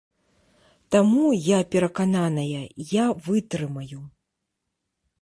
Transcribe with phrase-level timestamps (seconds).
[0.95, 2.63] Таму, я перакананая,
[2.97, 4.01] я вытрымаю.